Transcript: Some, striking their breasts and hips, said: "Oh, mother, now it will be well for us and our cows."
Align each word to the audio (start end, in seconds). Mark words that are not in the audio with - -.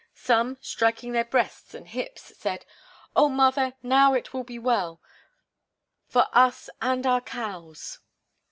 Some, 0.15 0.57
striking 0.61 1.11
their 1.11 1.23
breasts 1.25 1.75
and 1.75 1.87
hips, 1.87 2.35
said: 2.35 2.65
"Oh, 3.15 3.29
mother, 3.29 3.75
now 3.83 4.15
it 4.15 4.33
will 4.33 4.43
be 4.43 4.57
well 4.57 4.99
for 6.07 6.25
us 6.33 6.71
and 6.81 7.05
our 7.05 7.21
cows." 7.21 7.99